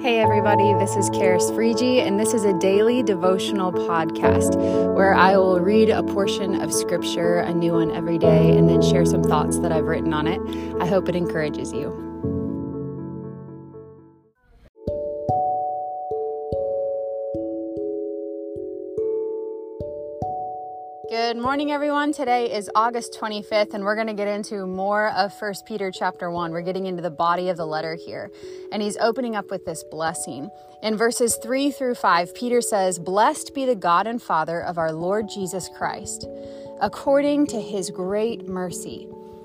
[0.00, 4.54] Hey, everybody, this is Karis Frigi, and this is a daily devotional podcast
[4.94, 8.80] where I will read a portion of scripture, a new one every day, and then
[8.80, 10.40] share some thoughts that I've written on it.
[10.80, 12.07] I hope it encourages you.
[21.08, 22.12] Good morning, everyone.
[22.12, 26.30] Today is August 25th, and we're going to get into more of First Peter chapter
[26.30, 26.52] 1.
[26.52, 28.30] We're getting into the body of the letter here,
[28.72, 30.50] and he's opening up with this blessing.
[30.82, 34.92] In verses 3 through 5, Peter says, Blessed be the God and Father of our
[34.92, 36.26] Lord Jesus Christ,
[36.78, 39.08] according to his great mercy.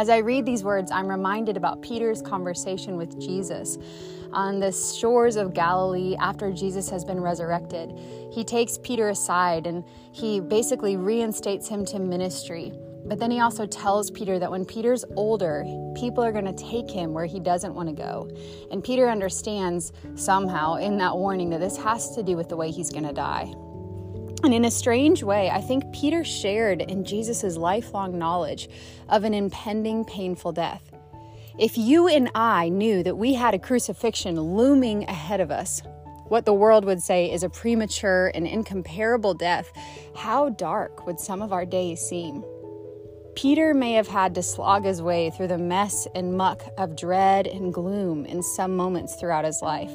[0.00, 3.76] As I read these words, I'm reminded about Peter's conversation with Jesus
[4.32, 7.92] on the shores of Galilee after Jesus has been resurrected.
[8.32, 12.72] He takes Peter aside and he basically reinstates him to ministry.
[13.04, 16.90] But then he also tells Peter that when Peter's older, people are going to take
[16.90, 18.26] him where he doesn't want to go.
[18.70, 22.70] And Peter understands somehow in that warning that this has to do with the way
[22.70, 23.52] he's going to die.
[24.42, 28.68] And in a strange way, I think Peter shared in Jesus' lifelong knowledge
[29.08, 30.90] of an impending painful death.
[31.58, 35.82] If you and I knew that we had a crucifixion looming ahead of us,
[36.28, 39.70] what the world would say is a premature and incomparable death,
[40.16, 42.42] how dark would some of our days seem?
[43.34, 47.46] Peter may have had to slog his way through the mess and muck of dread
[47.46, 49.92] and gloom in some moments throughout his life.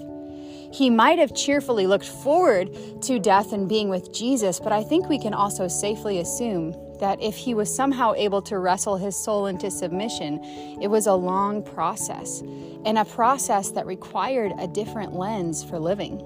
[0.76, 2.70] He might have cheerfully looked forward
[3.04, 7.22] to death and being with Jesus, but I think we can also safely assume that
[7.22, 10.44] if he was somehow able to wrestle his soul into submission,
[10.82, 12.42] it was a long process,
[12.86, 16.22] and a process that required a different lens for living.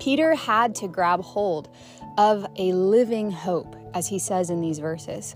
[0.00, 1.68] Peter had to grab hold
[2.16, 5.34] of a living hope, as he says in these verses.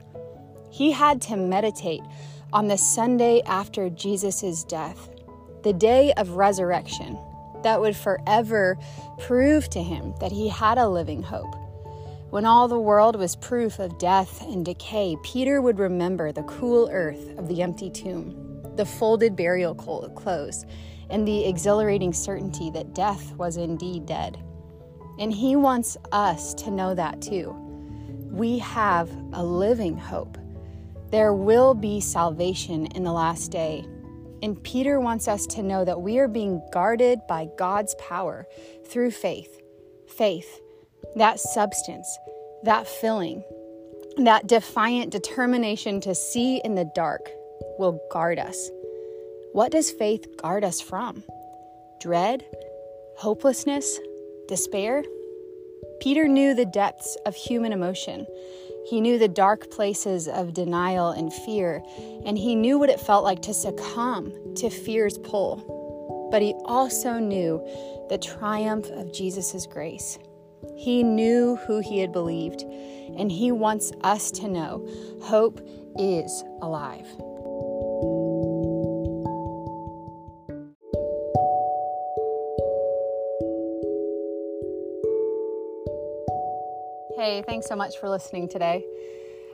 [0.71, 2.03] He had to meditate
[2.50, 5.10] on the Sunday after Jesus' death,
[5.65, 7.19] the day of resurrection,
[7.62, 8.78] that would forever
[9.19, 11.54] prove to him that he had a living hope.
[12.31, 16.88] When all the world was proof of death and decay, Peter would remember the cool
[16.93, 20.65] earth of the empty tomb, the folded burial clothes,
[21.10, 24.38] and the exhilarating certainty that death was indeed dead.
[25.19, 27.50] And he wants us to know that too.
[28.31, 30.38] We have a living hope
[31.10, 33.84] there will be salvation in the last day.
[34.43, 38.47] And Peter wants us to know that we are being guarded by God's power
[38.87, 39.61] through faith.
[40.17, 40.61] Faith,
[41.17, 42.19] that substance,
[42.65, 43.43] that filling,
[44.17, 47.28] that defiant determination to see in the dark
[47.78, 48.71] will guard us.
[49.53, 51.22] What does faith guard us from?
[52.01, 52.45] Dread?
[53.17, 53.99] Hopelessness?
[54.49, 55.03] Despair?
[56.01, 58.27] Peter knew the depths of human emotion.
[58.86, 61.82] He knew the dark places of denial and fear,
[62.24, 66.28] and he knew what it felt like to succumb to fear's pull.
[66.30, 67.60] But he also knew
[68.08, 70.18] the triumph of Jesus' grace.
[70.76, 74.86] He knew who he had believed, and he wants us to know
[75.22, 75.60] hope
[75.98, 77.06] is alive.
[87.20, 88.82] Hey, thanks so much for listening today.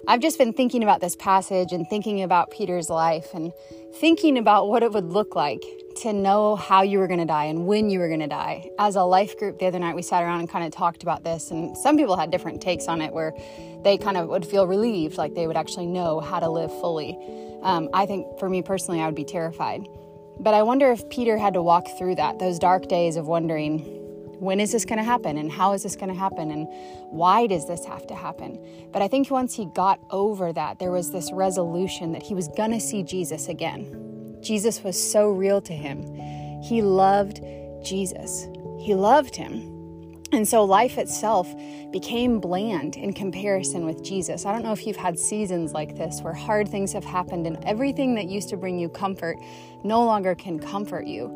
[0.06, 3.52] I've just been thinking about this passage and thinking about Peter's life and
[3.94, 5.64] thinking about what it would look like
[6.02, 8.70] to know how you were going to die and when you were going to die.
[8.78, 11.24] As a life group the other night, we sat around and kind of talked about
[11.24, 13.34] this, and some people had different takes on it where
[13.82, 17.18] they kind of would feel relieved, like they would actually know how to live fully.
[17.62, 19.88] Um, I think for me personally, I would be terrified.
[20.38, 24.05] But I wonder if Peter had to walk through that, those dark days of wondering,
[24.38, 26.66] when is this going to happen and how is this going to happen and
[27.10, 28.58] why does this have to happen?
[28.92, 32.48] But i think once he got over that there was this resolution that he was
[32.48, 34.38] going to see jesus again.
[34.42, 36.04] Jesus was so real to him.
[36.62, 37.40] He loved
[37.82, 38.46] jesus.
[38.78, 39.76] He loved him.
[40.32, 41.48] And so life itself
[41.92, 44.44] became bland in comparison with Jesus.
[44.44, 47.62] I don't know if you've had seasons like this where hard things have happened and
[47.64, 49.38] everything that used to bring you comfort
[49.84, 51.28] no longer can comfort you.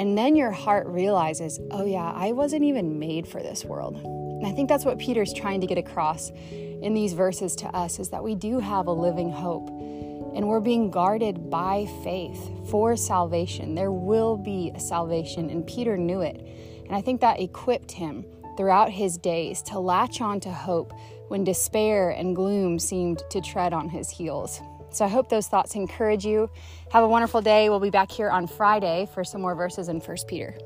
[0.00, 3.96] And then your heart realizes, oh, yeah, I wasn't even made for this world.
[4.02, 7.98] And I think that's what Peter's trying to get across in these verses to us
[7.98, 12.96] is that we do have a living hope and we're being guarded by faith for
[12.96, 13.74] salvation.
[13.74, 16.46] There will be a salvation, and Peter knew it.
[16.86, 18.24] And I think that equipped him
[18.60, 20.92] throughout his days to latch on to hope
[21.28, 24.60] when despair and gloom seemed to tread on his heels.
[24.90, 26.50] So I hope those thoughts encourage you.
[26.92, 27.70] Have a wonderful day.
[27.70, 30.58] We'll be back here on Friday for some more verses in 1 Peter.